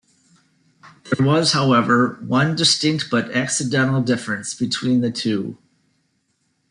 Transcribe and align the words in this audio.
There 1.11 1.23
was 1.23 1.51
however, 1.51 2.17
one 2.25 2.55
distinct-but 2.55 3.29
accidental-difference 3.33 4.55
between 4.55 5.01
the 5.01 5.11
two. 5.11 5.59